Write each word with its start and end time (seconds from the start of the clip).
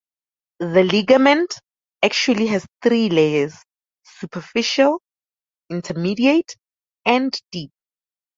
The 0.61 0.81
ligament 0.83 1.59
actually 2.01 2.47
has 2.47 2.65
three 2.81 3.07
layers: 3.11 3.53
superficial, 4.03 4.99
intermediate 5.69 6.55
and 7.05 7.31
deep. 7.51 7.71